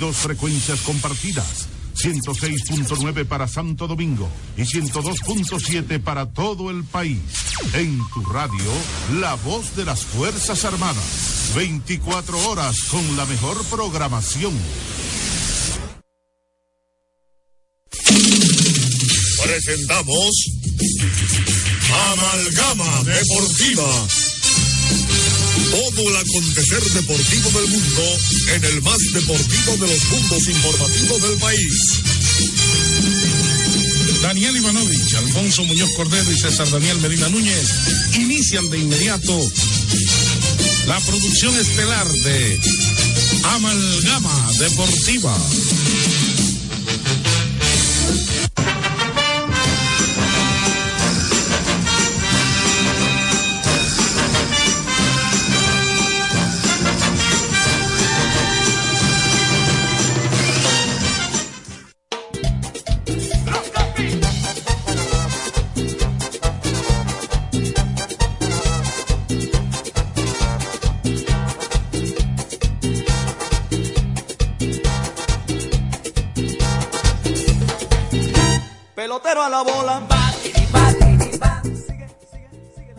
22 0.00 0.16
frecuencias 0.16 0.80
compartidas. 0.80 1.68
106.9 1.94 3.26
para 3.26 3.46
Santo 3.46 3.86
Domingo 3.86 4.30
y 4.56 4.62
102.7 4.62 6.02
para 6.02 6.24
todo 6.32 6.70
el 6.70 6.84
país. 6.84 7.20
En 7.74 8.00
tu 8.14 8.24
radio, 8.24 8.72
la 9.20 9.34
voz 9.34 9.76
de 9.76 9.84
las 9.84 10.00
Fuerzas 10.06 10.64
Armadas. 10.64 11.52
24 11.54 12.48
horas 12.48 12.80
con 12.84 13.16
la 13.18 13.26
mejor 13.26 13.62
programación. 13.66 14.54
Presentamos 19.42 20.30
Amalgama 22.12 23.02
Deportiva. 23.04 24.06
Todo 25.70 26.08
el 26.08 26.16
acontecer 26.16 26.82
deportivo 26.92 27.50
del 27.50 27.68
mundo 27.68 28.02
en 28.54 28.64
el 28.64 28.82
más 28.82 28.98
deportivo 29.12 29.76
de 29.76 29.86
los 29.86 30.04
mundos 30.10 30.48
informativos 30.48 31.22
del 31.22 31.38
país. 31.38 32.00
Daniel 34.22 34.56
Ivanovich, 34.56 35.14
Alfonso 35.14 35.64
Muñoz 35.64 35.90
Cordero 35.96 36.30
y 36.30 36.38
César 36.38 36.68
Daniel 36.70 36.98
Medina 37.00 37.28
Núñez 37.28 37.70
inician 38.14 38.68
de 38.70 38.78
inmediato 38.78 39.50
la 40.86 41.00
producción 41.00 41.56
estelar 41.56 42.08
de 42.08 42.60
Amalgama 43.44 44.52
Deportiva. 44.58 45.36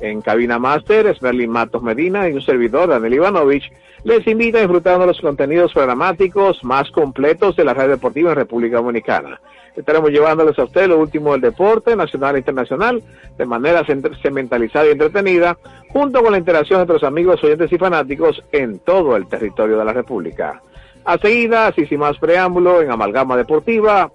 en 0.00 0.22
Cabina 0.22 0.58
Master, 0.58 1.08
Esmerlin 1.08 1.50
Matos 1.50 1.82
Medina 1.82 2.26
y 2.26 2.32
un 2.32 2.40
servidor, 2.40 2.88
Daniel 2.88 3.12
Ivanovich, 3.12 3.70
les 4.02 4.26
invita 4.26 4.56
a 4.56 4.60
disfrutar 4.62 4.98
de 4.98 5.08
los 5.08 5.20
contenidos 5.20 5.74
programáticos 5.74 6.64
más 6.64 6.90
completos 6.90 7.54
de 7.54 7.64
la 7.64 7.74
red 7.74 7.90
deportiva 7.90 8.30
en 8.30 8.36
República 8.36 8.78
Dominicana. 8.78 9.42
Estaremos 9.76 10.10
llevándoles 10.10 10.58
a 10.58 10.64
usted 10.64 10.88
lo 10.88 10.98
último 10.98 11.32
del 11.32 11.42
deporte 11.42 11.94
nacional 11.96 12.36
e 12.36 12.38
internacional 12.38 13.02
de 13.36 13.44
manera 13.44 13.84
cementalizada 14.22 14.86
y 14.86 14.92
entretenida, 14.92 15.58
junto 15.90 16.22
con 16.22 16.32
la 16.32 16.38
interacción 16.38 16.80
de 16.80 16.86
nuestros 16.86 17.06
amigos, 17.06 17.44
oyentes 17.44 17.70
y 17.70 17.76
fanáticos 17.76 18.42
en 18.52 18.78
todo 18.78 19.16
el 19.16 19.26
territorio 19.26 19.76
de 19.76 19.84
la 19.84 19.92
República. 19.92 20.62
A 21.04 21.18
seguida, 21.18 21.74
y 21.76 21.84
sin 21.84 21.98
más 21.98 22.16
preámbulo, 22.16 22.80
en 22.80 22.90
Amalgama 22.90 23.36
Deportiva, 23.36 24.10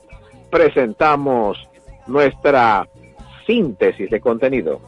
presentamos 0.50 1.58
nuestra 2.08 2.88
síntesis 3.46 4.09
de 4.09 4.19
contenido. 4.19 4.81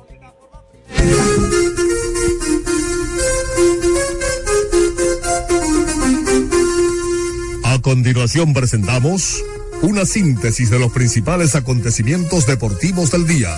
A 7.63 7.81
continuación 7.81 8.53
presentamos 8.53 9.43
una 9.81 10.05
síntesis 10.05 10.69
de 10.69 10.79
los 10.79 10.91
principales 10.91 11.55
acontecimientos 11.55 12.45
deportivos 12.45 13.11
del 13.11 13.25
día. 13.25 13.57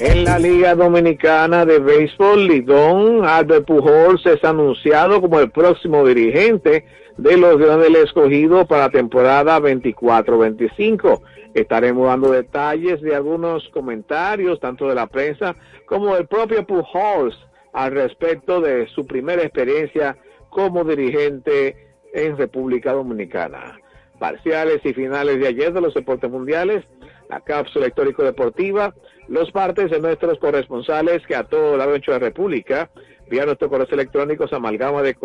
En 0.00 0.24
la 0.24 0.38
Liga 0.38 0.74
Dominicana 0.74 1.64
de 1.64 1.78
Béisbol, 1.78 2.48
Lidón 2.48 3.24
Albert 3.24 3.66
Pujols 3.66 4.26
es 4.26 4.42
anunciado 4.42 5.20
como 5.20 5.38
el 5.38 5.50
próximo 5.50 6.04
dirigente 6.04 6.84
de 7.16 7.36
los 7.36 7.58
Grandes 7.58 7.92
del 7.92 8.02
Escogido 8.02 8.66
para 8.66 8.90
temporada 8.90 9.58
24-25. 9.60 11.20
Estaremos 11.54 12.06
dando 12.06 12.30
detalles 12.30 13.00
de 13.02 13.14
algunos 13.14 13.68
comentarios, 13.68 14.58
tanto 14.60 14.88
de 14.88 14.94
la 14.94 15.06
prensa 15.06 15.54
como 15.86 16.14
del 16.14 16.26
propio 16.26 16.66
Pujols, 16.66 17.36
al 17.72 17.92
respecto 17.92 18.60
de 18.60 18.86
su 18.88 19.06
primera 19.06 19.42
experiencia 19.42 20.16
como 20.50 20.84
dirigente 20.84 21.76
en 22.12 22.36
República 22.36 22.92
Dominicana. 22.92 23.78
Parciales 24.18 24.80
y 24.84 24.92
finales 24.92 25.40
de 25.40 25.48
ayer 25.48 25.72
de 25.72 25.80
los 25.80 25.94
deportes 25.94 26.30
mundiales, 26.30 26.84
la 27.28 27.40
cápsula 27.40 27.86
histórico 27.86 28.22
deportiva, 28.22 28.94
los 29.28 29.50
partes 29.50 29.90
de 29.90 30.00
nuestros 30.00 30.38
corresponsales 30.38 31.26
que 31.26 31.34
a 31.34 31.44
todo 31.44 31.76
lado 31.76 31.92
de 31.92 32.18
República, 32.18 32.90
vía 33.28 33.46
nuestros 33.46 33.70
correos 33.70 33.92
electrónicos 33.92 34.52
amalgama 34.52 35.02
de 35.02 35.16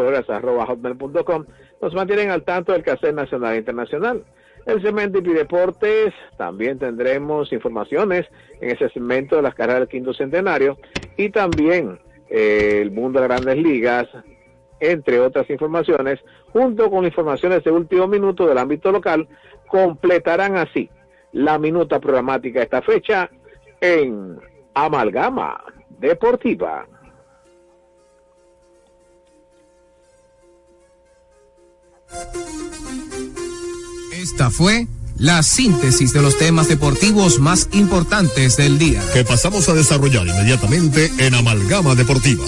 nos 1.82 1.94
mantienen 1.94 2.32
al 2.32 2.44
tanto 2.44 2.72
del 2.72 2.84
caser 2.84 3.14
nacional 3.14 3.54
e 3.54 3.58
internacional. 3.58 4.24
El 4.66 4.82
segmento 4.82 5.20
y 5.20 5.34
deportes 5.34 6.14
también 6.38 6.78
tendremos 6.78 7.54
informaciones 7.54 8.26
en 8.60 8.72
ese 8.72 8.90
segmento 8.90 9.38
de 9.38 9.42
las 9.42 9.56
carreras 9.56 9.82
del 9.82 9.90
quinto 9.90 10.14
centenario 10.14 10.78
y 11.16 11.30
también 11.30 12.00
eh, 12.30 12.80
el 12.82 12.92
mundo 12.92 13.22
de 13.22 13.28
las 13.28 13.42
grandes 13.42 13.64
ligas, 13.64 14.08
entre 14.80 15.20
otras 15.22 15.50
informaciones, 15.50 16.20
junto 16.52 16.90
con 16.90 17.06
informaciones 17.06 17.64
de 17.64 17.72
último 17.72 18.08
minuto 18.08 18.46
del 18.46 18.58
ámbito 18.58 18.92
local, 18.92 19.28
completarán 19.68 20.58
así 20.58 20.90
la 21.32 21.58
minuta 21.58 22.00
programática 22.00 22.60
de 22.60 22.66
esta 22.66 22.82
fecha 22.82 23.30
en 23.80 24.38
Amalgama 24.74 25.64
Deportiva. 26.00 26.86
Esta 34.14 34.50
fue 34.50 34.88
la 35.20 35.42
síntesis 35.42 36.14
de 36.14 36.22
los 36.22 36.38
temas 36.38 36.68
deportivos 36.70 37.40
más 37.40 37.70
importantes 37.74 38.58
del 38.58 38.78
día. 38.78 39.02
Que 39.14 39.24
pasamos 39.24 39.68
a 39.70 39.74
desarrollar 39.74 40.28
inmediatamente 40.28 41.10
en 41.20 41.34
Amalgama 41.34 41.96
Deportiva. 41.96 42.44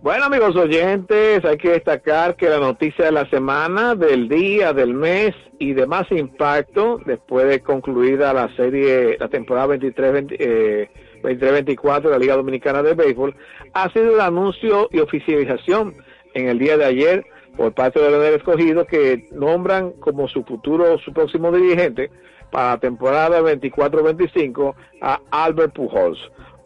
Bueno, 0.00 0.24
amigos 0.24 0.54
oyentes, 0.56 1.44
hay 1.44 1.56
que 1.56 1.70
destacar 1.70 2.36
que 2.36 2.50
la 2.50 2.58
noticia 2.58 3.06
de 3.06 3.12
la 3.12 3.28
semana, 3.30 3.94
del 3.94 4.28
día, 4.28 4.72
del 4.72 4.92
mes 4.92 5.34
y 5.58 5.72
de 5.72 5.86
más 5.86 6.10
impacto, 6.10 7.00
después 7.06 7.48
de 7.48 7.60
concluida 7.60 8.34
la 8.34 8.54
serie, 8.54 9.16
la 9.18 9.28
temporada 9.28 9.68
23, 9.68 10.24
eh, 10.38 10.90
23-24 11.22 12.02
de 12.02 12.10
la 12.10 12.18
Liga 12.18 12.36
Dominicana 12.36 12.82
de 12.82 12.94
Béisbol, 12.94 13.34
ha 13.72 13.90
sido 13.92 14.14
el 14.14 14.20
anuncio 14.20 14.88
y 14.92 14.98
oficialización 14.98 15.94
en 16.34 16.48
el 16.48 16.58
día 16.58 16.76
de 16.76 16.84
ayer 16.84 17.26
por 17.56 17.72
parte 17.72 18.00
de 18.00 18.18
del 18.18 18.34
escogido 18.34 18.86
que 18.86 19.28
nombran 19.32 19.92
como 19.92 20.28
su 20.28 20.42
futuro, 20.44 20.98
su 20.98 21.12
próximo 21.12 21.52
dirigente 21.52 22.10
para 22.50 22.70
la 22.70 22.78
temporada 22.78 23.40
24-25 23.40 24.74
a 25.00 25.20
Albert 25.30 25.74
Pujols. 25.74 26.18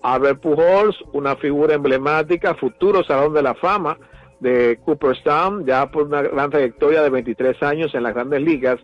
Albert 0.02 0.40
Pujols, 0.40 0.96
una 1.12 1.36
figura 1.36 1.74
emblemática, 1.74 2.54
futuro 2.54 3.02
Salón 3.04 3.34
de 3.34 3.42
la 3.42 3.54
Fama 3.54 3.98
de 4.40 4.78
Cooperstown, 4.84 5.66
ya 5.66 5.90
por 5.90 6.04
una 6.04 6.22
gran 6.22 6.50
trayectoria 6.50 7.02
de 7.02 7.10
23 7.10 7.62
años 7.62 7.94
en 7.94 8.04
las 8.04 8.14
grandes 8.14 8.40
ligas. 8.40 8.78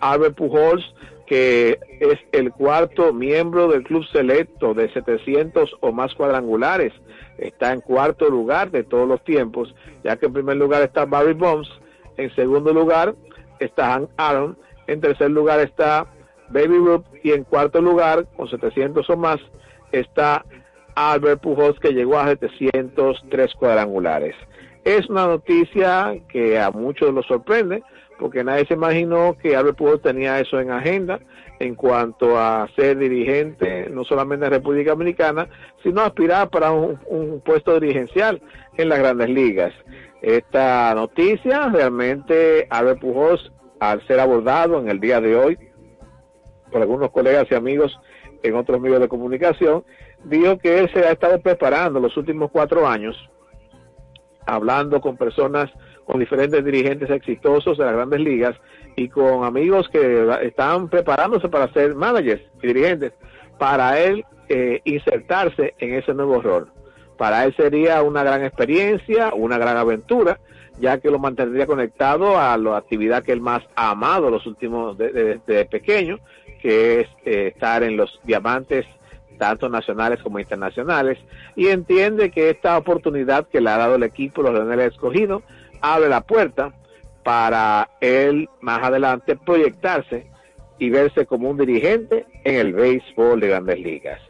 Albert 0.00 0.36
Pujols, 0.36 0.94
que 1.30 1.78
es 2.00 2.18
el 2.32 2.50
cuarto 2.50 3.12
miembro 3.12 3.68
del 3.68 3.84
club 3.84 4.04
selecto 4.06 4.74
de 4.74 4.92
700 4.92 5.76
o 5.78 5.92
más 5.92 6.12
cuadrangulares, 6.16 6.92
está 7.38 7.72
en 7.72 7.80
cuarto 7.82 8.28
lugar 8.28 8.72
de 8.72 8.82
todos 8.82 9.06
los 9.06 9.22
tiempos, 9.22 9.72
ya 10.02 10.16
que 10.16 10.26
en 10.26 10.32
primer 10.32 10.56
lugar 10.56 10.82
está 10.82 11.04
Barry 11.04 11.34
Bonds, 11.34 11.70
en 12.16 12.34
segundo 12.34 12.74
lugar 12.74 13.14
está 13.60 13.92
Hank 13.92 14.10
Aaron, 14.16 14.58
en 14.88 15.00
tercer 15.00 15.30
lugar 15.30 15.60
está 15.60 16.04
Baby 16.48 16.78
Ruth 16.78 17.04
y 17.22 17.30
en 17.30 17.44
cuarto 17.44 17.80
lugar, 17.80 18.26
con 18.36 18.48
700 18.48 19.08
o 19.08 19.16
más, 19.16 19.38
está 19.92 20.44
Albert 20.96 21.42
Pujols 21.42 21.78
que 21.78 21.92
llegó 21.92 22.18
a 22.18 22.26
703 22.26 23.54
cuadrangulares. 23.54 24.34
Es 24.82 25.08
una 25.08 25.28
noticia 25.28 26.12
que 26.28 26.58
a 26.58 26.72
muchos 26.72 27.14
los 27.14 27.24
sorprende 27.26 27.84
porque 28.20 28.44
nadie 28.44 28.66
se 28.66 28.74
imaginó 28.74 29.34
que 29.38 29.56
Albert 29.56 29.78
Pujols 29.78 30.02
tenía 30.02 30.38
eso 30.38 30.60
en 30.60 30.70
agenda 30.70 31.18
en 31.58 31.74
cuanto 31.74 32.38
a 32.38 32.68
ser 32.76 32.98
dirigente, 32.98 33.88
no 33.90 34.04
solamente 34.04 34.44
en 34.44 34.52
República 34.52 34.90
Dominicana, 34.90 35.48
sino 35.82 36.02
aspirar 36.02 36.50
para 36.50 36.70
un, 36.70 37.00
un 37.06 37.40
puesto 37.40 37.80
dirigencial 37.80 38.42
en 38.76 38.90
las 38.90 38.98
grandes 38.98 39.30
ligas. 39.30 39.72
Esta 40.20 40.94
noticia 40.94 41.70
realmente 41.70 42.66
Albert 42.68 43.00
Pujols, 43.00 43.52
al 43.80 44.06
ser 44.06 44.20
abordado 44.20 44.78
en 44.78 44.90
el 44.90 45.00
día 45.00 45.20
de 45.22 45.34
hoy 45.34 45.58
por 46.70 46.82
algunos 46.82 47.10
colegas 47.10 47.46
y 47.50 47.54
amigos 47.54 47.98
en 48.42 48.54
otros 48.54 48.80
medios 48.80 49.00
de 49.00 49.08
comunicación, 49.08 49.82
dijo 50.24 50.58
que 50.58 50.78
él 50.78 50.90
se 50.92 51.00
ha 51.00 51.12
estado 51.12 51.40
preparando 51.40 52.00
los 52.00 52.14
últimos 52.18 52.50
cuatro 52.50 52.86
años, 52.86 53.16
hablando 54.46 55.00
con 55.00 55.16
personas, 55.16 55.70
con 56.10 56.18
diferentes 56.18 56.64
dirigentes 56.64 57.08
exitosos 57.08 57.78
de 57.78 57.84
las 57.84 57.94
grandes 57.94 58.18
ligas 58.18 58.56
y 58.96 59.08
con 59.08 59.44
amigos 59.44 59.88
que 59.88 60.28
están 60.42 60.88
preparándose 60.88 61.48
para 61.48 61.72
ser 61.72 61.94
managers 61.94 62.42
y 62.60 62.66
dirigentes, 62.66 63.12
para 63.58 63.96
él 64.00 64.24
eh, 64.48 64.80
insertarse 64.82 65.74
en 65.78 65.94
ese 65.94 66.12
nuevo 66.12 66.42
rol. 66.42 66.68
Para 67.16 67.44
él 67.44 67.54
sería 67.54 68.02
una 68.02 68.24
gran 68.24 68.44
experiencia, 68.44 69.32
una 69.32 69.56
gran 69.56 69.76
aventura, 69.76 70.40
ya 70.80 70.98
que 70.98 71.12
lo 71.12 71.20
mantendría 71.20 71.68
conectado 71.68 72.36
a 72.40 72.58
la 72.58 72.78
actividad 72.78 73.22
que 73.22 73.30
él 73.30 73.40
más 73.40 73.62
ha 73.76 73.90
amado 73.90 74.30
los 74.30 74.44
últimos 74.48 74.98
desde 74.98 75.64
pequeño, 75.66 76.18
que 76.60 77.02
es 77.02 77.08
eh, 77.24 77.52
estar 77.54 77.84
en 77.84 77.96
los 77.96 78.18
diamantes 78.24 78.84
tanto 79.38 79.68
nacionales 79.68 80.20
como 80.24 80.40
internacionales, 80.40 81.18
y 81.54 81.68
entiende 81.68 82.32
que 82.32 82.50
esta 82.50 82.76
oportunidad 82.76 83.46
que 83.46 83.60
le 83.60 83.70
ha 83.70 83.78
dado 83.78 83.94
el 83.94 84.02
equipo, 84.02 84.42
los 84.42 84.52
Leones 84.52 84.92
Escogido, 84.92 85.42
abre 85.80 86.08
la 86.08 86.20
puerta 86.22 86.72
para 87.22 87.90
él 88.00 88.48
más 88.60 88.82
adelante 88.82 89.36
proyectarse 89.36 90.26
y 90.78 90.90
verse 90.90 91.26
como 91.26 91.50
un 91.50 91.58
dirigente 91.58 92.26
en 92.44 92.56
el 92.56 92.72
béisbol 92.72 93.40
de 93.40 93.48
grandes 93.48 93.78
ligas. 93.78 94.20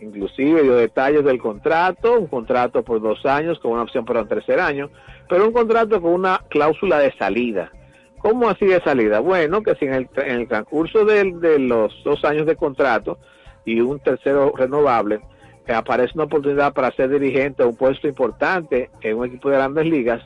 Inclusive 0.00 0.62
dio 0.62 0.74
detalles 0.74 1.24
del 1.24 1.38
contrato, 1.38 2.18
un 2.18 2.26
contrato 2.26 2.82
por 2.82 3.00
dos 3.00 3.24
años 3.24 3.60
con 3.60 3.72
una 3.72 3.82
opción 3.82 4.04
para 4.04 4.22
un 4.22 4.28
tercer 4.28 4.58
año, 4.58 4.90
pero 5.28 5.46
un 5.46 5.52
contrato 5.52 6.02
con 6.02 6.12
una 6.12 6.40
cláusula 6.48 6.98
de 6.98 7.12
salida. 7.12 7.70
¿Cómo 8.18 8.48
así 8.48 8.66
de 8.66 8.80
salida? 8.82 9.20
Bueno, 9.20 9.62
que 9.62 9.76
si 9.76 9.84
en 9.84 9.94
el, 9.94 10.08
en 10.16 10.40
el 10.40 10.48
transcurso 10.48 11.04
de, 11.04 11.32
de 11.34 11.58
los 11.60 11.92
dos 12.04 12.24
años 12.24 12.46
de 12.46 12.56
contrato 12.56 13.18
y 13.64 13.80
un 13.80 14.00
tercero 14.00 14.52
renovable, 14.56 15.20
que 15.64 15.72
aparece 15.72 16.12
una 16.14 16.24
oportunidad 16.24 16.72
para 16.72 16.90
ser 16.92 17.08
dirigente 17.10 17.62
a 17.62 17.66
un 17.66 17.76
puesto 17.76 18.08
importante 18.08 18.90
en 19.00 19.16
un 19.16 19.26
equipo 19.26 19.50
de 19.50 19.56
grandes 19.56 19.86
ligas, 19.86 20.22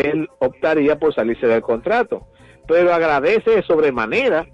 él 0.00 0.28
optaría 0.38 0.98
por 0.98 1.14
salirse 1.14 1.46
del 1.46 1.62
contrato. 1.62 2.26
Pero 2.66 2.92
agradece 2.92 3.62
sobremanera 3.62 4.46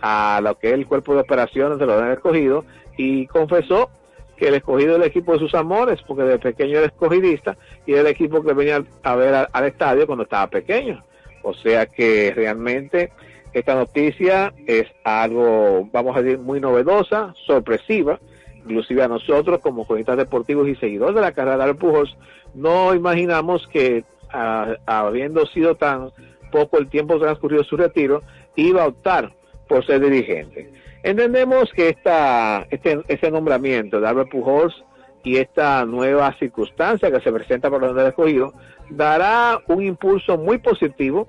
a 0.00 0.40
lo 0.42 0.58
que 0.58 0.70
el 0.70 0.86
cuerpo 0.86 1.14
de 1.14 1.20
operaciones 1.20 1.78
de 1.78 1.86
los 1.86 2.00
han 2.00 2.12
escogido 2.12 2.64
y 2.96 3.26
confesó 3.26 3.90
que 4.36 4.48
el 4.48 4.54
escogido 4.54 4.92
es 4.92 4.96
el 4.98 5.08
equipo 5.08 5.32
de 5.32 5.40
sus 5.40 5.54
amores, 5.54 6.00
porque 6.06 6.22
de 6.22 6.38
pequeño 6.38 6.78
era 6.78 6.86
escogidista 6.86 7.56
y 7.86 7.94
el 7.94 8.06
equipo 8.06 8.42
que 8.42 8.52
venía 8.52 8.84
a 9.02 9.16
ver 9.16 9.34
al, 9.34 9.48
al 9.52 9.64
estadio 9.64 10.06
cuando 10.06 10.24
estaba 10.24 10.46
pequeño. 10.46 11.02
O 11.42 11.54
sea 11.54 11.86
que 11.86 12.32
realmente 12.34 13.10
esta 13.52 13.74
noticia 13.74 14.52
es 14.66 14.86
algo, 15.04 15.88
vamos 15.92 16.16
a 16.16 16.22
decir, 16.22 16.38
muy 16.38 16.60
novedosa, 16.60 17.34
sorpresiva, 17.46 18.20
inclusive 18.56 19.02
a 19.02 19.08
nosotros 19.08 19.60
como 19.60 19.86
cronistas 19.86 20.16
deportivos 20.18 20.68
y 20.68 20.76
seguidores 20.76 21.14
de 21.14 21.20
la 21.22 21.32
carrera 21.32 21.66
de 21.66 21.74
Pujols, 21.74 22.16
no 22.54 22.94
imaginamos 22.94 23.66
que 23.68 24.04
a, 24.32 24.76
habiendo 24.86 25.46
sido 25.46 25.76
tan 25.76 26.10
poco 26.50 26.78
el 26.78 26.88
tiempo 26.88 27.18
transcurrido 27.18 27.64
su 27.64 27.76
retiro, 27.76 28.22
iba 28.56 28.84
a 28.84 28.88
optar 28.88 29.32
por 29.68 29.84
ser 29.84 30.00
dirigente. 30.00 30.72
Entendemos 31.02 31.70
que 31.72 31.90
esta, 31.90 32.66
este, 32.70 33.00
ese 33.08 33.30
nombramiento 33.30 34.00
de 34.00 34.08
Albert 34.08 34.30
Pujols 34.30 34.84
y 35.22 35.36
esta 35.36 35.84
nueva 35.84 36.34
circunstancia 36.38 37.10
que 37.10 37.20
se 37.20 37.32
presenta 37.32 37.70
por 37.70 37.82
los 37.82 37.96
escogido 38.06 38.52
dará 38.90 39.60
un 39.66 39.82
impulso 39.82 40.38
muy 40.38 40.58
positivo 40.58 41.28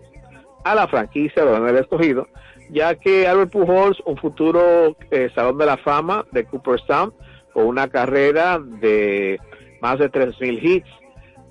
a 0.64 0.76
la 0.76 0.88
franquicia 0.88 1.46
de 1.46 1.60
los 1.60 1.80
escogido, 1.80 2.28
ya 2.70 2.96
que 2.96 3.28
Albert 3.28 3.52
Pujols, 3.52 4.02
un 4.06 4.18
futuro 4.18 4.96
eh, 5.12 5.30
Salón 5.34 5.58
de 5.58 5.66
la 5.66 5.78
Fama 5.78 6.26
de 6.32 6.46
Cooperstown, 6.46 7.14
con 7.54 7.66
una 7.66 7.88
carrera 7.88 8.60
de 8.60 9.40
más 9.82 10.00
de 10.00 10.12
3.000 10.12 10.60
hits, 10.62 10.90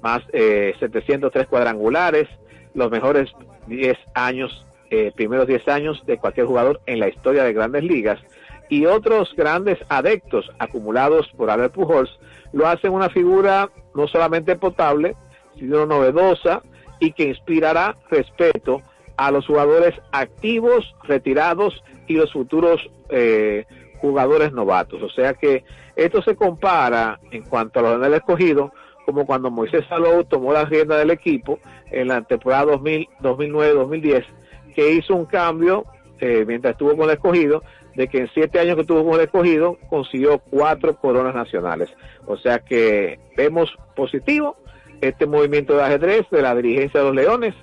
más 0.02 0.22
eh, 0.32 0.74
703 0.78 1.46
cuadrangulares, 1.46 2.28
los 2.74 2.90
mejores 2.90 3.30
10 3.66 3.96
años, 4.14 4.66
eh, 4.90 5.12
primeros 5.14 5.46
10 5.46 5.68
años 5.68 6.02
de 6.06 6.18
cualquier 6.18 6.46
jugador 6.46 6.80
en 6.86 7.00
la 7.00 7.08
historia 7.08 7.44
de 7.44 7.52
grandes 7.52 7.84
ligas, 7.84 8.20
y 8.68 8.86
otros 8.86 9.34
grandes 9.36 9.78
adeptos 9.88 10.50
acumulados 10.58 11.28
por 11.36 11.50
Albert 11.50 11.72
Pujols, 11.72 12.18
lo 12.52 12.66
hacen 12.66 12.92
una 12.92 13.08
figura 13.08 13.70
no 13.94 14.06
solamente 14.08 14.56
potable, 14.56 15.16
sino 15.58 15.86
novedosa 15.86 16.62
y 17.00 17.12
que 17.12 17.24
inspirará 17.24 17.96
respeto 18.10 18.82
a 19.16 19.30
los 19.30 19.46
jugadores 19.46 19.94
activos, 20.12 20.94
retirados 21.02 21.82
y 22.06 22.14
los 22.14 22.32
futuros 22.32 22.88
eh, 23.08 23.64
jugadores 24.00 24.52
novatos. 24.52 25.02
O 25.02 25.10
sea 25.10 25.34
que 25.34 25.64
esto 25.96 26.22
se 26.22 26.36
compara 26.36 27.18
en 27.30 27.42
cuanto 27.42 27.80
a 27.80 27.82
lo 27.82 27.98
del 27.98 28.14
escogido 28.14 28.72
como 29.08 29.24
cuando 29.24 29.50
Moisés 29.50 29.86
Salou 29.88 30.22
tomó 30.22 30.52
la 30.52 30.66
rienda 30.66 30.98
del 30.98 31.08
equipo 31.10 31.58
en 31.90 32.08
la 32.08 32.20
temporada 32.20 32.74
2009-2010, 32.74 34.22
que 34.74 34.92
hizo 34.92 35.14
un 35.16 35.24
cambio 35.24 35.86
eh, 36.20 36.44
mientras 36.46 36.72
estuvo 36.72 36.94
con 36.94 37.08
el 37.08 37.14
escogido, 37.16 37.62
de 37.96 38.06
que 38.06 38.18
en 38.18 38.28
siete 38.34 38.60
años 38.60 38.74
que 38.74 38.82
estuvo 38.82 39.02
con 39.02 39.14
el 39.14 39.22
escogido 39.22 39.78
consiguió 39.88 40.40
cuatro 40.50 40.94
coronas 40.96 41.34
nacionales. 41.34 41.88
O 42.26 42.36
sea 42.36 42.58
que 42.58 43.18
vemos 43.34 43.74
positivo 43.96 44.58
este 45.00 45.24
movimiento 45.24 45.74
de 45.74 45.84
ajedrez 45.84 46.28
de 46.30 46.42
la 46.42 46.54
dirigencia 46.54 47.00
de 47.00 47.06
los 47.06 47.16
Leones 47.16 47.54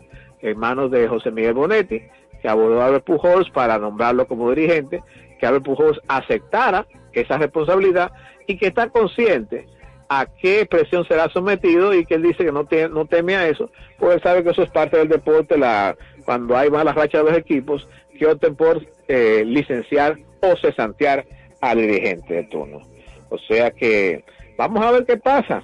en 0.41 0.57
manos 0.57 0.89
de 0.89 1.07
José 1.07 1.29
Miguel 1.29 1.53
Bonetti, 1.53 2.01
que 2.41 2.49
abordó 2.49 2.81
a 2.81 2.87
Albert 2.87 3.05
Pujols 3.05 3.51
para 3.51 3.77
nombrarlo 3.77 4.27
como 4.27 4.49
dirigente, 4.49 5.03
que 5.39 5.45
Albert 5.45 5.65
Pujols 5.65 6.01
aceptara 6.07 6.87
esa 7.13 7.37
responsabilidad 7.37 8.11
y 8.47 8.57
que 8.57 8.65
está 8.65 8.89
consciente 8.89 9.67
a 10.09 10.25
qué 10.25 10.65
presión 10.65 11.05
será 11.07 11.29
sometido 11.29 11.93
y 11.93 12.05
que 12.05 12.15
él 12.15 12.23
dice 12.23 12.45
que 12.45 12.51
no, 12.51 12.65
te, 12.65 12.89
no 12.89 13.05
teme 13.05 13.35
a 13.35 13.47
eso, 13.47 13.69
porque 13.99 14.15
él 14.15 14.21
sabe 14.21 14.43
que 14.43 14.51
eso 14.51 14.63
es 14.63 14.69
parte 14.69 14.97
del 14.97 15.09
deporte, 15.09 15.57
la, 15.57 15.95
cuando 16.25 16.55
hay 16.55 16.69
malas 16.69 16.95
rachas 16.95 17.23
de 17.23 17.31
los 17.31 17.39
equipos, 17.39 17.87
que 18.17 18.27
opten 18.27 18.55
por 18.55 18.81
eh, 19.07 19.43
licenciar 19.45 20.17
o 20.41 20.55
cesantear 20.57 21.25
al 21.61 21.77
dirigente 21.77 22.33
de 22.33 22.43
turno. 22.43 22.81
O 23.29 23.37
sea 23.37 23.71
que 23.71 24.23
vamos 24.57 24.83
a 24.85 24.91
ver 24.91 25.05
qué 25.05 25.17
pasa. 25.17 25.63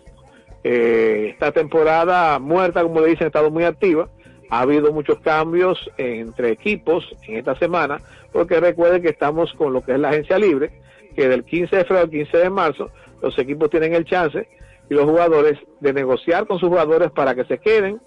Eh, 0.64 1.30
esta 1.32 1.52
temporada 1.52 2.38
muerta, 2.40 2.84
como 2.84 3.02
le 3.02 3.10
dicen, 3.10 3.26
ha 3.26 3.28
estado 3.28 3.50
muy 3.50 3.64
activa. 3.64 4.10
Ha 4.50 4.62
habido 4.62 4.92
muchos 4.92 5.20
cambios 5.20 5.90
entre 5.98 6.52
equipos 6.52 7.16
en 7.26 7.38
esta 7.38 7.56
semana, 7.56 8.02
porque 8.34 8.60
recuerden 8.60 9.02
que 9.02 9.10
estamos 9.10 9.54
con 9.54 9.72
lo 9.72 9.82
que 9.82 9.94
es 9.94 10.00
la 10.00 10.10
agencia 10.10 10.38
libre, 10.38 10.72
que 11.16 11.30
del 11.30 11.46
15 11.46 11.74
de 11.78 11.84
febrero 11.86 12.04
al 12.04 12.10
15 12.10 12.38
de 12.38 12.50
marzo 12.50 12.92
los 13.22 13.38
equipos 13.40 13.70
tienen 13.70 13.94
el 13.94 14.06
chance 14.06 14.48
y 14.90 14.94
los 14.94 15.06
jugadores 15.06 15.58
de 15.80 15.94
negociar 15.94 16.48
con 16.48 16.60
sus 16.60 16.70
jugadores 16.70 17.12
para 17.12 17.36
que 17.36 17.46
se 17.46 17.60
queden 17.60 18.02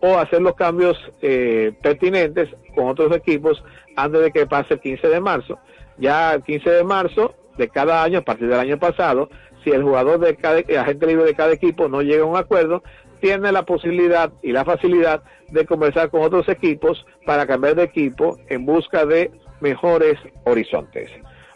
o 0.00 0.18
hacer 0.18 0.42
los 0.42 0.54
cambios 0.54 0.98
eh, 1.22 1.72
pertinentes 1.82 2.48
con 2.74 2.88
otros 2.88 3.14
equipos 3.16 3.62
antes 3.96 4.20
de 4.20 4.30
que 4.30 4.46
pase 4.46 4.74
el 4.74 4.80
15 4.80 5.08
de 5.08 5.20
marzo. 5.20 5.58
Ya 5.98 6.34
el 6.34 6.42
15 6.42 6.70
de 6.70 6.84
marzo 6.84 7.34
de 7.56 7.68
cada 7.68 8.02
año, 8.02 8.18
a 8.18 8.22
partir 8.22 8.48
del 8.48 8.58
año 8.58 8.78
pasado, 8.78 9.30
si 9.64 9.70
el 9.70 9.82
jugador 9.82 10.20
de 10.20 10.36
cada 10.36 10.58
agente 10.58 11.06
libre 11.06 11.24
de 11.24 11.34
cada 11.34 11.52
equipo 11.52 11.88
no 11.88 12.02
llega 12.02 12.22
a 12.22 12.26
un 12.26 12.36
acuerdo, 12.36 12.82
tiene 13.20 13.50
la 13.50 13.64
posibilidad 13.64 14.30
y 14.42 14.52
la 14.52 14.64
facilidad 14.64 15.22
de 15.48 15.64
conversar 15.64 16.10
con 16.10 16.22
otros 16.22 16.48
equipos 16.48 17.06
para 17.24 17.46
cambiar 17.46 17.74
de 17.76 17.84
equipo 17.84 18.36
en 18.48 18.66
busca 18.66 19.06
de 19.06 19.30
mejores 19.60 20.18
horizontes. 20.44 21.10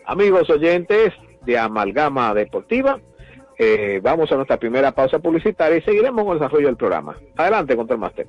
Amigos 0.06 0.48
oyentes 0.48 1.12
de 1.44 1.58
Amalgama 1.58 2.34
Deportiva, 2.34 3.00
eh, 3.58 4.00
vamos 4.02 4.32
a 4.32 4.36
nuestra 4.36 4.58
primera 4.58 4.92
pausa 4.92 5.18
publicitaria 5.18 5.78
y 5.78 5.82
seguiremos 5.82 6.24
con 6.24 6.32
el 6.32 6.38
desarrollo 6.38 6.66
del 6.66 6.76
programa. 6.76 7.16
Adelante, 7.36 7.76
Control 7.76 7.98
Master. 7.98 8.26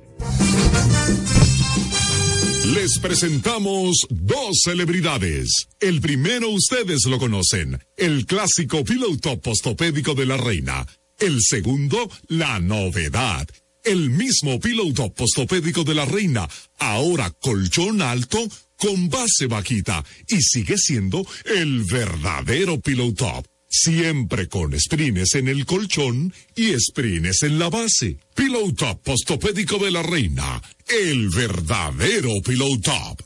Les 2.74 2.98
presentamos 2.98 4.06
dos 4.08 4.60
celebridades. 4.64 5.68
El 5.80 6.00
primero 6.00 6.48
ustedes 6.50 7.06
lo 7.06 7.18
conocen, 7.18 7.78
el 7.96 8.24
clásico 8.24 8.84
piloto 8.84 9.40
postopédico 9.40 10.14
de 10.14 10.26
la 10.26 10.36
reina. 10.36 10.86
El 11.18 11.40
segundo, 11.40 12.08
la 12.28 12.60
novedad. 12.60 13.46
El 13.84 14.10
mismo 14.10 14.60
piloto 14.60 15.12
postopédico 15.12 15.82
de 15.82 15.94
la 15.94 16.04
reina, 16.04 16.48
ahora 16.78 17.30
colchón 17.40 18.00
alto 18.00 18.38
con 18.82 19.08
base 19.08 19.46
bajita 19.46 20.04
y 20.26 20.42
sigue 20.42 20.76
siendo 20.76 21.24
el 21.44 21.84
verdadero 21.84 22.80
piloto 22.80 23.44
Siempre 23.74 24.48
con 24.48 24.78
sprines 24.78 25.34
en 25.34 25.48
el 25.48 25.64
colchón 25.64 26.34
y 26.54 26.74
sprines 26.78 27.42
en 27.42 27.58
la 27.58 27.70
base. 27.70 28.18
Pillow 28.34 28.70
Top 28.74 29.02
Postopédico 29.02 29.78
de 29.78 29.90
la 29.90 30.02
Reina. 30.02 30.60
El 30.86 31.30
verdadero 31.30 32.28
Pillow 32.44 32.78
Top. 32.80 33.22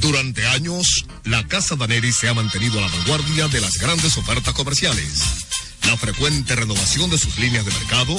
Durante 0.00 0.46
años, 0.46 1.04
la 1.24 1.46
Casa 1.48 1.76
Daneri 1.76 2.12
se 2.12 2.28
ha 2.28 2.34
mantenido 2.34 2.78
a 2.78 2.82
la 2.82 2.96
vanguardia 2.96 3.48
de 3.48 3.60
las 3.60 3.76
grandes 3.76 4.16
ofertas 4.16 4.54
comerciales. 4.54 5.20
La 5.84 5.98
frecuente 5.98 6.56
renovación 6.56 7.10
de 7.10 7.18
sus 7.18 7.38
líneas 7.38 7.66
de 7.66 7.72
mercado 7.72 8.18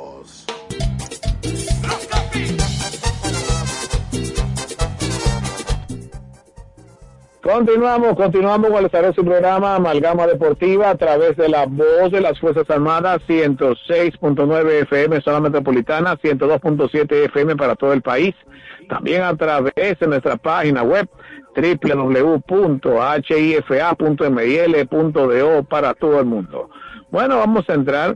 Continuamos, 7.53 8.15
continuamos 8.15 8.71
con 8.71 8.85
el 8.85 9.13
su 9.13 9.25
programa 9.25 9.75
Amalgama 9.75 10.25
Deportiva 10.25 10.91
a 10.91 10.95
través 10.95 11.35
de 11.35 11.49
la 11.49 11.65
voz 11.65 12.09
de 12.09 12.21
las 12.21 12.39
Fuerzas 12.39 12.69
Armadas 12.69 13.21
106.9 13.27 14.83
FM 14.83 15.19
zona 15.19 15.41
metropolitana, 15.41 16.15
102.7 16.15 17.25
FM 17.25 17.57
para 17.57 17.75
todo 17.75 17.91
el 17.91 18.01
país. 18.01 18.33
También 18.87 19.23
a 19.23 19.35
través 19.35 19.99
de 19.99 20.07
nuestra 20.07 20.37
página 20.37 20.83
web 20.83 21.09
www.hifa.mil.do 21.53 22.43
para 25.65 25.93
todo 25.93 26.21
el 26.21 26.25
mundo. 26.25 26.69
Bueno, 27.09 27.37
vamos 27.37 27.69
a 27.69 27.73
entrar 27.73 28.15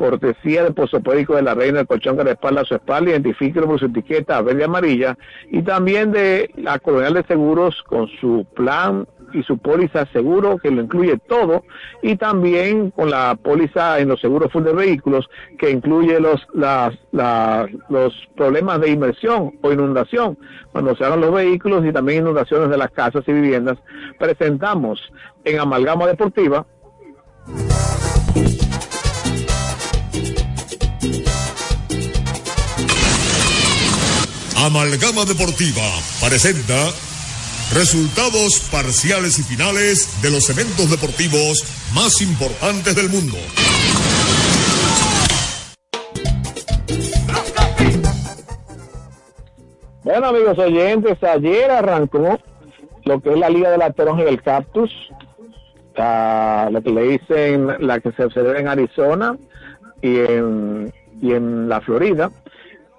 cortesía 0.00 0.64
del 0.64 0.72
posopédico 0.72 1.36
de 1.36 1.42
la 1.42 1.54
reina 1.54 1.76
del 1.76 1.86
colchón 1.86 2.16
que 2.16 2.24
respalda 2.24 2.64
su 2.64 2.74
espalda, 2.74 3.10
identifíquelo 3.10 3.66
por 3.66 3.78
su 3.78 3.84
etiqueta 3.84 4.40
verde 4.40 4.62
y 4.62 4.64
amarilla, 4.64 5.18
y 5.50 5.60
también 5.60 6.10
de 6.10 6.50
la 6.56 6.78
colonial 6.78 7.12
de 7.12 7.24
seguros 7.24 7.82
con 7.82 8.08
su 8.18 8.46
plan 8.54 9.06
y 9.34 9.42
su 9.42 9.58
póliza 9.58 10.06
seguro 10.06 10.56
que 10.56 10.70
lo 10.70 10.80
incluye 10.80 11.18
todo 11.28 11.64
y 12.02 12.16
también 12.16 12.90
con 12.92 13.10
la 13.10 13.36
póliza 13.40 14.00
en 14.00 14.08
los 14.08 14.22
seguros 14.22 14.50
full 14.50 14.64
de 14.64 14.72
vehículos 14.72 15.28
que 15.58 15.70
incluye 15.70 16.18
los 16.18 16.48
las, 16.54 16.94
los 17.90 18.14
problemas 18.36 18.80
de 18.80 18.90
inmersión 18.90 19.52
o 19.60 19.70
inundación. 19.70 20.38
Cuando 20.72 20.96
se 20.96 21.04
hagan 21.04 21.20
los 21.20 21.32
vehículos 21.32 21.84
y 21.84 21.92
también 21.92 22.22
inundaciones 22.22 22.70
de 22.70 22.78
las 22.78 22.90
casas 22.90 23.22
y 23.26 23.32
viviendas 23.34 23.76
presentamos 24.18 24.98
en 25.44 25.60
Amalgama 25.60 26.06
Deportiva 26.06 26.66
Amalgama 34.62 35.24
Deportiva 35.24 35.80
presenta 36.20 36.74
resultados 37.72 38.68
parciales 38.70 39.38
y 39.38 39.42
finales 39.42 40.20
de 40.20 40.30
los 40.30 40.50
eventos 40.50 40.90
deportivos 40.90 41.64
más 41.94 42.20
importantes 42.20 42.94
del 42.94 43.08
mundo. 43.08 43.38
Bueno 50.04 50.26
amigos 50.26 50.58
oyentes, 50.58 51.24
ayer 51.24 51.70
arrancó 51.70 52.38
lo 53.06 53.20
que 53.22 53.30
es 53.30 53.38
la 53.38 53.48
Liga 53.48 53.70
de 53.70 53.78
la 53.78 53.92
Toronja 53.92 54.24
y 54.24 54.28
el 54.28 54.42
Cactus, 54.42 54.90
lo 55.96 56.82
que 56.82 56.90
le 56.90 57.02
dicen 57.04 57.86
la 57.86 57.98
que 58.00 58.12
se 58.12 58.28
celebra 58.28 58.60
en 58.60 58.68
Arizona 58.68 59.38
y 60.02 60.18
en, 60.18 60.92
y 61.22 61.32
en 61.32 61.66
la 61.66 61.80
Florida. 61.80 62.30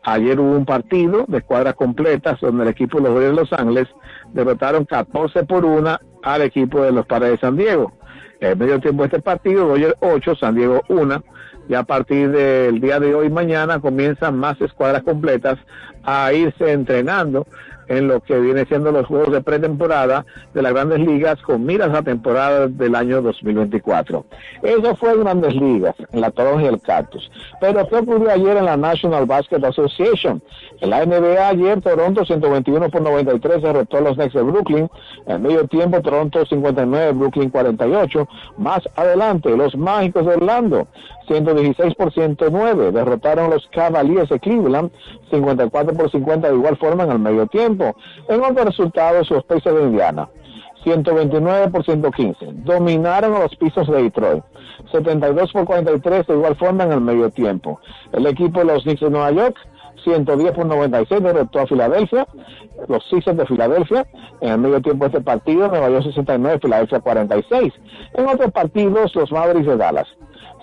Ayer 0.04 0.40
hubo 0.40 0.58
un 0.58 0.66
partido 0.66 1.26
de 1.28 1.42
cuadras 1.42 1.76
completas 1.76 2.40
donde 2.42 2.64
el 2.64 2.70
equipo 2.70 3.00
de 3.00 3.10
los 3.10 3.20
de 3.20 3.34
Los 3.34 3.54
Ángeles 3.54 3.88
derrotaron 4.34 4.86
14 4.86 5.44
por 5.44 5.64
1 5.64 6.00
al 6.24 6.42
equipo 6.42 6.82
de 6.82 6.92
los 6.92 7.06
Padres 7.06 7.32
de 7.32 7.38
San 7.38 7.56
Diego. 7.56 7.94
En 8.40 8.58
medio 8.58 8.80
tiempo 8.80 9.04
de 9.04 9.08
este 9.08 9.22
partido, 9.22 9.68
Dodgers 9.68 9.96
8, 10.00 10.36
San 10.36 10.56
Diego 10.56 10.82
1. 10.90 11.24
Y 11.70 11.76
a 11.76 11.84
partir 11.84 12.32
del 12.32 12.82
día 12.82 13.00
de 13.00 13.14
hoy, 13.14 13.30
mañana, 13.30 13.80
comienzan 13.80 14.38
más 14.38 14.60
escuadras 14.60 15.04
completas 15.04 15.60
a 16.04 16.34
irse 16.34 16.72
entrenando 16.72 17.46
en 17.92 18.08
lo 18.08 18.22
que 18.22 18.40
viene 18.40 18.66
siendo 18.66 18.92
los 18.92 19.06
juegos 19.06 19.34
de 19.34 19.42
pretemporada 19.42 20.26
de 20.54 20.62
las 20.62 20.74
grandes 20.74 21.00
ligas 21.00 21.42
con 21.42 21.66
miras 21.66 21.94
a 21.94 22.02
temporada 22.02 22.68
del 22.68 22.96
año 22.96 23.22
2024. 23.22 24.26
Eso 24.64 24.96
fue 24.96 25.12
en 25.12 25.20
grandes 25.22 25.54
ligas, 25.56 25.96
en 26.14 26.22
la 26.22 26.32
Toronja 26.32 26.64
y 26.64 26.68
el 26.68 26.82
Cactus. 26.82 27.30
Pero 27.60 27.86
¿qué 27.90 27.96
ocurrió 27.98 28.32
ayer 28.32 28.56
en 28.56 28.66
la 28.66 28.78
National 28.78 29.26
Basketball 29.26 29.72
Association? 29.72 30.42
En 30.80 30.90
la 30.90 31.06
NBA 31.06 31.50
ayer 31.50 31.82
Toronto 31.82 32.24
121 32.24 32.90
por 32.90 33.02
93 33.02 33.62
derrotó 33.62 33.98
a 33.98 34.02
los 34.02 34.16
Knicks 34.16 34.34
de 34.34 34.42
Brooklyn. 34.42 34.90
En 35.28 35.42
medio 35.42 35.68
tiempo 35.68 36.02
Toronto 36.02 36.46
59, 36.46 37.12
Brooklyn 37.12 37.50
48. 37.50 38.28
Más 38.58 38.82
adelante 38.96 39.56
los 39.58 39.76
Mágicos 39.76 40.26
de 40.26 40.34
Orlando 40.36 40.88
116 41.28 41.96
por 41.96 42.14
109 42.14 42.92
derrotaron 42.92 43.50
los 43.50 43.68
Cavaliers 43.68 44.30
de 44.30 44.40
Cleveland 44.40 44.92
54 45.30 45.94
por 45.94 46.12
50 46.12 46.48
de 46.50 46.56
igual 46.56 46.78
forma 46.78 47.04
en 47.04 47.12
el 47.12 47.20
medio 47.20 47.48
tiempo. 47.48 47.81
En 48.28 48.44
otros 48.44 48.66
resultados 48.66 49.30
los 49.30 49.44
Pacers 49.44 49.76
de 49.76 49.84
Indiana 49.84 50.30
129 50.84 51.70
por 51.70 51.86
115. 51.86 52.48
Dominaron 52.64 53.36
a 53.36 53.40
los 53.40 53.56
pisos 53.56 53.88
de 53.88 54.04
Detroit. 54.04 54.44
72 54.92 55.52
por 55.52 55.66
43 55.66 56.28
de 56.28 56.34
igual 56.34 56.56
forma 56.56 56.84
en 56.86 56.92
el 56.92 57.02
medio 57.02 57.30
tiempo. 57.30 57.80
El 58.12 58.26
equipo 58.26 58.60
de 58.60 58.66
los 58.66 58.84
Knicks 58.84 59.02
de 59.02 59.10
Nueva 59.10 59.32
York 59.32 59.58
110 60.04 60.52
por 60.54 60.66
96 60.66 61.22
derrotó 61.22 61.60
a 61.60 61.68
Filadelfia, 61.68 62.28
los 62.88 63.08
Sixers 63.10 63.38
de 63.38 63.46
Filadelfia, 63.46 64.08
en 64.42 64.54
el 64.54 64.58
medio 64.58 64.82
tiempo 64.82 65.06
de 65.06 65.10
este 65.10 65.22
partido, 65.22 65.68
Nueva 65.68 65.90
York 65.90 66.06
69, 66.06 66.60
Filadelfia 66.60 67.00
46. 67.00 67.74
En 68.14 68.28
otros 68.28 68.52
partidos, 68.52 69.14
los 69.16 69.32
Mavericks 69.32 69.68
de 69.68 69.78
Dallas 69.78 70.08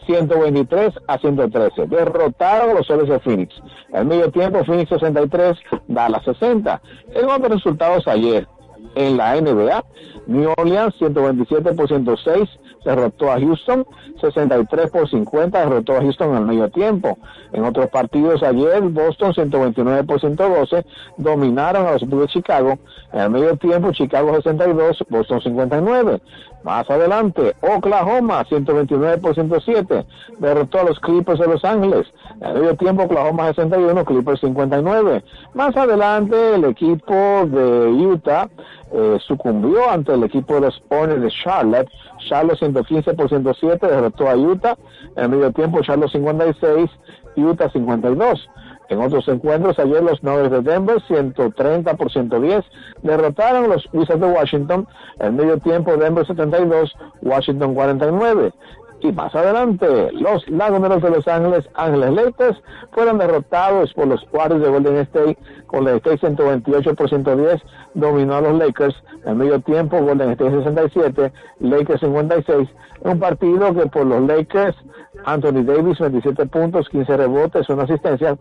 123 0.07 0.95
a 1.07 1.19
113. 1.19 1.87
Derrotaron 1.87 2.75
los 2.75 2.87
soles 2.87 3.09
de 3.09 3.19
Phoenix. 3.21 3.55
El 3.93 4.07
medio 4.07 4.31
tiempo, 4.31 4.65
Phoenix 4.65 4.89
63, 4.89 5.59
Dallas 5.87 6.25
60. 6.25 6.81
En 7.15 7.29
otros 7.29 7.51
resultados 7.51 8.07
ayer, 8.09 8.47
en 8.95 9.17
la 9.17 9.41
NBA, 9.41 9.85
New 10.27 10.51
Orleans 10.57 10.95
127 10.99 11.75
por 11.75 11.89
106 11.89 12.49
derrotó 12.85 13.31
a 13.31 13.39
Houston, 13.39 13.87
63 14.21 14.91
por 14.91 15.09
50 15.09 15.59
derrotó 15.59 15.97
a 15.97 16.01
Houston 16.01 16.35
al 16.35 16.47
medio 16.47 16.71
tiempo. 16.71 17.19
En 17.53 17.65
otros 17.65 17.89
partidos 17.89 18.43
ayer, 18.43 18.81
Boston 18.83 19.35
129 19.35 20.05
por 20.05 20.21
112 20.21 20.85
dominaron 21.17 21.87
a 21.87 21.93
los 21.93 22.07
Bulls 22.07 22.27
de 22.27 22.29
Chicago. 22.29 22.79
En 23.13 23.21
el 23.21 23.31
medio 23.31 23.57
tiempo, 23.57 23.93
Chicago 23.93 24.35
62, 24.35 25.05
Boston 25.09 25.41
59. 25.41 26.21
Más 26.65 26.91
adelante, 26.91 27.55
Oklahoma 27.61 28.45
129 28.45 29.19
por 29.19 29.35
107 29.35 30.05
derrotó 30.39 30.81
a 30.81 30.85
los 30.85 30.99
Clippers 31.01 31.39
de 31.39 31.47
Los 31.47 31.65
Ángeles. 31.65 32.07
En 32.41 32.55
medio 32.55 32.75
tiempo, 32.77 33.05
Oklahoma 33.05 33.47
61, 33.49 34.05
Clippers 34.05 34.41
59. 34.41 35.23
Más 35.55 35.77
adelante, 35.77 36.55
el 36.55 36.65
equipo 36.65 37.15
de 37.15 37.89
Utah 37.89 38.49
eh, 38.93 39.19
sucumbió 39.27 39.89
ante 39.89 40.15
el 40.15 40.25
equipo 40.25 40.55
de 40.55 40.63
los 40.63 40.83
Hornets 40.89 41.23
de 41.23 41.31
Charlotte. 41.31 41.89
Charlotte 42.29 42.59
115 42.59 43.15
por 43.15 43.29
107 43.29 43.87
derrotó 43.87 44.29
a 44.29 44.37
Utah. 44.37 44.77
En 45.17 45.31
medio 45.31 45.53
tiempo, 45.53 45.81
Charlotte 45.83 46.11
56, 46.11 46.91
Utah 47.37 47.71
52. 47.71 48.49
En 48.89 49.03
otros 49.03 49.29
encuentros, 49.29 49.79
ayer 49.79 50.03
los 50.03 50.23
Nuggets 50.23 50.51
de 50.51 50.63
Denver, 50.63 51.03
130 51.07 51.95
por 51.95 52.11
110, 52.11 52.65
derrotaron 53.03 53.65
a 53.65 53.69
los 53.69 53.89
Wizards 53.93 54.21
de 54.21 54.27
Washington. 54.27 54.89
En 55.21 55.37
medio 55.37 55.59
tiempo, 55.59 55.97
Denver 55.97 56.27
72, 56.27 56.95
Washington 57.21 57.75
49. 57.75 58.53
Y 59.01 59.13
más 59.13 59.33
adelante, 59.35 60.11
los 60.13 60.49
Laguneros 60.49 61.03
de 61.03 61.11
Los 61.11 61.29
Ángeles, 61.29 61.69
Ángeles 61.75 62.15
Lakers, 62.15 62.61
fueron 62.93 63.19
derrotados 63.19 63.93
por 63.95 64.09
los 64.09 64.27
Warriors 64.33 64.63
de 64.63 64.71
Golden 64.71 64.97
State 64.97 65.39
la 65.73 65.97
State 65.97 66.19
128 66.19 66.95
por 66.95 67.09
110, 67.09 67.63
dominó 67.95 68.35
a 68.35 68.41
los 68.41 68.59
Lakers. 68.59 68.95
En 69.25 69.39
medio 69.39 69.61
tiempo, 69.61 70.01
Golden 70.01 70.31
State 70.31 70.51
67, 70.51 71.33
Lakers 71.61 72.01
56. 72.01 72.69
Un 73.01 73.19
partido 73.19 73.75
que 73.75 73.87
por 73.87 74.07
los 74.07 74.23
Lakers, 74.23 74.77
Anthony 75.25 75.63
Davis 75.65 75.99
27 75.99 76.47
puntos, 76.47 76.89
15 76.89 77.17
rebotes, 77.17 77.69
una 77.69 77.85
asistencia. 77.85 78.37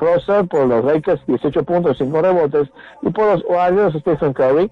Russell 0.00 0.46
por 0.46 0.66
los 0.66 0.84
Lakers 0.84 1.20
18 1.26 1.62
puntos, 1.64 1.98
5 1.98 2.22
rebotes. 2.22 2.68
Y 3.02 3.10
por 3.10 3.32
los 3.32 3.44
Warriors, 3.48 3.94
Stephen 4.00 4.32
Curry 4.32 4.70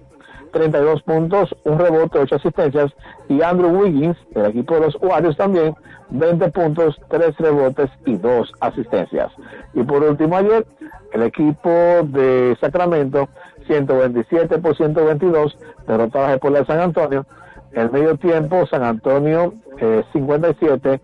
32 0.51 1.03
puntos, 1.03 1.55
un 1.65 1.79
rebote, 1.79 2.19
8 2.19 2.35
asistencias. 2.35 2.91
Y 3.29 3.41
Andrew 3.41 3.69
Wiggins, 3.69 4.17
del 4.31 4.47
equipo 4.47 4.75
de 4.75 4.81
los 4.81 4.97
Warriors 5.01 5.37
también, 5.37 5.75
20 6.09 6.49
puntos, 6.49 6.99
3 7.09 7.37
rebotes 7.37 7.89
y 8.05 8.15
2 8.15 8.51
asistencias. 8.61 9.31
Y 9.73 9.83
por 9.83 10.03
último 10.03 10.37
ayer, 10.37 10.65
el 11.13 11.23
equipo 11.23 11.96
de 12.03 12.57
Sacramento, 12.59 13.29
127 13.67 14.59
por 14.59 14.75
122, 14.75 15.57
derrotadas 15.87 16.39
por 16.39 16.51
la 16.51 16.59
de 16.59 16.65
San 16.65 16.79
Antonio. 16.79 17.25
El 17.73 17.91
medio 17.91 18.17
tiempo, 18.17 18.65
San 18.67 18.83
Antonio 18.83 19.53
eh, 19.79 20.03
57, 20.13 21.01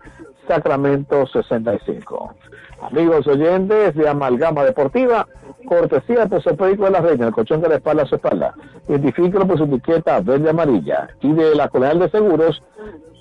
Sacramento 0.48 1.26
65. 1.26 2.34
Amigos 2.82 3.26
oyentes 3.26 3.94
de 3.94 4.08
Amalgama 4.08 4.64
Deportiva, 4.64 5.26
cortesía 5.66 6.26
de 6.26 6.40
Sopérico 6.40 6.84
de 6.84 6.90
la 6.90 7.00
Reina, 7.00 7.28
el 7.28 7.32
colchón 7.32 7.60
de 7.60 7.68
la 7.68 7.76
espalda 7.76 8.02
a 8.02 8.06
su 8.06 8.16
espalda. 8.16 8.54
Identifíquelo 8.88 9.46
por 9.46 9.58
su 9.58 9.64
etiqueta 9.64 10.20
verde 10.20 10.50
amarilla. 10.50 11.08
Y 11.20 11.32
de 11.32 11.54
la 11.54 11.68
Colegial 11.68 12.00
de 12.00 12.10
Seguros, 12.10 12.62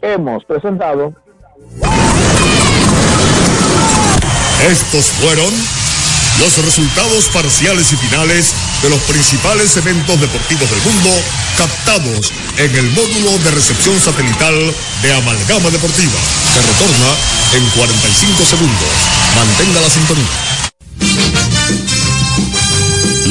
hemos 0.02 0.44
presentado. 0.46 1.14
Estos 4.66 5.12
fueron 5.20 5.83
los 6.40 6.58
resultados 6.58 7.26
parciales 7.26 7.92
y 7.92 7.98
finales 7.98 8.54
de 8.82 8.90
los 8.90 9.00
principales 9.02 9.76
eventos 9.78 10.20
deportivos 10.20 10.70
del 10.70 10.82
mundo 10.82 11.10
captados 11.58 12.32
en 12.58 12.76
el 12.76 12.90
módulo 12.92 13.38
de 13.44 13.52
recepción 13.52 14.00
satelital 14.00 14.56
de 15.02 15.14
Amalgama 15.14 15.70
Deportiva. 15.70 16.20
Se 16.54 16.62
retorna 16.62 17.16
en 17.54 17.70
45 17.70 18.46
segundos. 18.46 18.90
Mantenga 19.36 19.82
la 19.82 19.90
sintonía. 19.90 20.54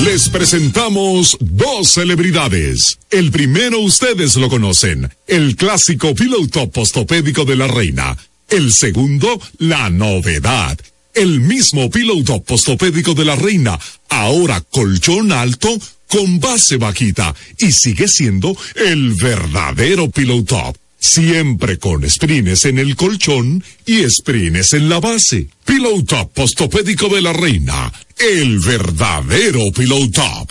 Les 0.05 0.29
presentamos 0.29 1.37
dos 1.40 1.92
celebridades. 1.92 2.98
El 3.11 3.31
primero 3.31 3.79
ustedes 3.81 4.37
lo 4.37 4.48
conocen, 4.48 5.11
el 5.26 5.57
clásico 5.57 6.14
piloto 6.14 6.70
postopédico 6.70 7.44
de 7.44 7.57
la 7.57 7.68
reina. 7.68 8.16
El 8.48 8.72
segundo, 8.72 9.40
la 9.59 9.90
novedad 9.90 10.79
el 11.14 11.40
mismo 11.40 11.90
piloto 11.90 12.42
postopédico 12.42 13.14
de 13.14 13.25
la 13.25 13.37
reina, 13.37 13.79
ahora 14.09 14.61
colchón 14.61 15.33
alto 15.33 15.68
con 16.09 16.40
base 16.40 16.77
bajita 16.77 17.35
y 17.59 17.72
sigue 17.72 18.09
siendo 18.09 18.57
el 18.77 19.14
verdadero 19.14 20.11
piloto. 20.11 20.75
Siempre 20.98 21.79
con 21.79 22.09
sprines 22.09 22.64
en 22.64 22.79
el 22.79 22.94
colchón 22.94 23.64
y 23.87 24.09
sprines 24.09 24.72
en 24.72 24.88
la 24.88 25.01
base. 25.01 25.48
Piloto 25.64 26.29
postopédico 26.29 27.09
de 27.09 27.22
la 27.22 27.33
reina, 27.33 27.92
el 28.18 28.61
verdadero 28.61 29.72
piloto. 29.72 30.46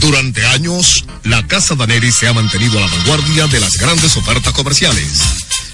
Durante 0.00 0.44
años, 0.46 1.04
la 1.24 1.46
Casa 1.46 1.74
Daneri 1.76 2.12
se 2.12 2.26
ha 2.26 2.32
mantenido 2.32 2.78
a 2.78 2.82
la 2.82 2.86
vanguardia 2.88 3.46
de 3.46 3.60
las 3.60 3.76
grandes 3.78 4.16
ofertas 4.16 4.52
comerciales 4.52 5.49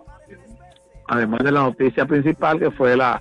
además 1.08 1.40
de 1.42 1.50
la 1.50 1.62
noticia 1.62 2.06
principal 2.06 2.60
que 2.60 2.70
fue 2.70 2.96
la, 2.96 3.20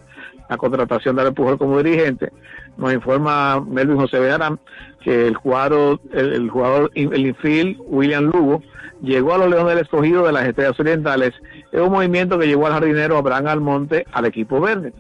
contratación 0.56 1.18
de 1.18 1.32
Pujol 1.34 1.58
como 1.58 1.84
dirigente, 1.84 2.32
nos 2.78 2.94
informa 2.94 3.60
Melvin 3.60 3.98
José 3.98 4.20
Bejarán 4.20 4.60
que 5.02 5.28
el 5.28 5.36
jugador, 5.36 6.00
el, 6.14 6.50
jugador, 6.50 6.92
el 6.96 7.28
infield 7.28 7.78
William 7.88 8.26
Lugo, 8.26 8.62
llegó 9.02 9.34
a 9.34 9.40
los 9.40 9.50
Leones 9.50 9.76
del 9.76 9.84
Escogido 9.84 10.26
de 10.26 10.32
las 10.32 10.46
Estrellas 10.48 10.80
Orientales 10.80 11.34
es 11.72 11.82
un 11.82 11.92
movimiento 11.92 12.40
que 12.40 12.48
llevó 12.48 12.68
al 12.68 12.74
jardinero 12.74 13.18
Abraham 13.18 13.48
Almonte 13.48 14.06
al 14.12 14.26
equipo 14.26 14.62
verde. 14.62 14.94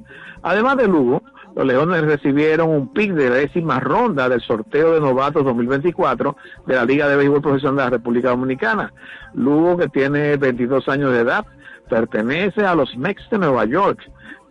Además 0.43 0.77
de 0.77 0.87
Lugo, 0.87 1.23
los 1.55 1.65
Leones 1.65 2.03
recibieron 2.03 2.69
un 2.69 2.93
pick 2.93 3.13
de 3.13 3.29
décima 3.29 3.79
ronda 3.79 4.29
del 4.29 4.41
sorteo 4.41 4.93
de 4.93 4.99
novatos 4.99 5.43
2024 5.43 6.35
de 6.67 6.75
la 6.75 6.85
Liga 6.85 7.07
de 7.07 7.15
Béisbol 7.15 7.41
Profesional 7.41 7.77
de 7.77 7.83
la 7.83 7.89
República 7.89 8.29
Dominicana. 8.29 8.93
Lugo, 9.33 9.77
que 9.77 9.87
tiene 9.87 10.37
22 10.37 10.87
años 10.87 11.11
de 11.11 11.21
edad, 11.21 11.45
pertenece 11.89 12.63
a 12.63 12.75
los 12.75 12.95
Mex 12.97 13.27
de 13.31 13.39
Nueva 13.39 13.65
York. 13.65 13.99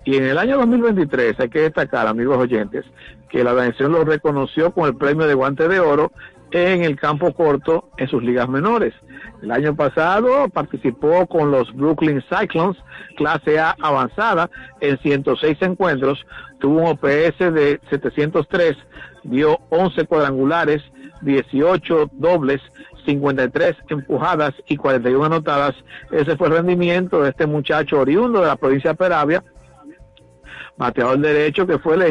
Y 0.07 0.17
en 0.17 0.25
el 0.25 0.39
año 0.39 0.57
2023 0.59 1.35
hay 1.41 1.49
que 1.49 1.63
destacar, 1.63 2.07
amigos 2.07 2.39
oyentes, 2.39 2.85
que 3.29 3.43
la 3.43 3.51
organización 3.51 3.91
lo 3.91 4.05
reconoció 4.05 4.71
con 4.71 4.87
el 4.87 4.97
premio 4.97 5.27
de 5.27 5.35
guante 5.35 5.67
de 5.67 5.81
oro 5.81 6.13
en 6.53 6.85
el 6.85 6.95
campo 6.95 7.35
corto 7.35 7.91
en 7.97 8.07
sus 8.07 8.23
ligas 8.23 8.49
menores. 8.49 8.95
El 9.43 9.51
año 9.51 9.75
pasado 9.75 10.49
participó 10.49 11.27
con 11.27 11.51
los 11.51 11.75
Brooklyn 11.75 12.23
Cyclones, 12.23 12.77
clase 13.17 13.59
A 13.59 13.75
avanzada, 13.83 14.49
en 14.81 14.97
106 14.99 15.59
encuentros, 15.63 16.25
tuvo 16.61 16.83
un 16.83 16.87
OPS 16.87 17.39
de 17.53 17.81
703, 17.91 18.77
dio 19.25 19.59
11 19.71 20.07
cuadrangulares, 20.07 20.85
18 21.23 22.11
dobles, 22.13 22.61
53 23.07 23.75
empujadas 23.89 24.55
y 24.69 24.77
41 24.77 25.25
anotadas. 25.25 25.75
Ese 26.13 26.37
fue 26.37 26.47
el 26.47 26.55
rendimiento 26.55 27.23
de 27.23 27.31
este 27.31 27.47
muchacho 27.47 27.99
oriundo 27.99 28.41
de 28.41 28.47
la 28.47 28.57
provincia 28.57 28.91
de 28.91 28.97
Peravia, 28.97 29.43
bateador 30.77 31.19
derecho 31.19 31.67
que 31.67 31.79
fue 31.79 31.95
elegido 31.95 32.07